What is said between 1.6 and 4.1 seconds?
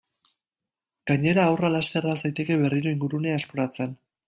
laster has daiteke berriro ingurunea esploratzen.